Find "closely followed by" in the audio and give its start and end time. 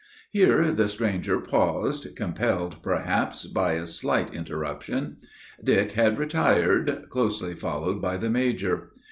7.11-8.17